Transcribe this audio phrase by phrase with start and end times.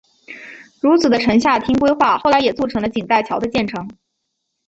[0.81, 3.87] 如此的城下町规划后来也促成了锦带桥的建成。